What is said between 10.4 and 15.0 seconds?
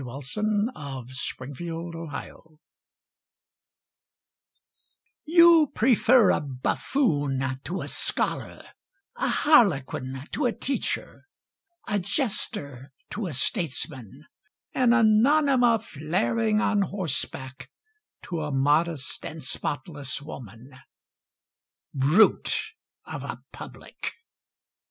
a teacher, A jester to a statesman, An